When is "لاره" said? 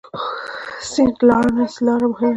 1.85-2.07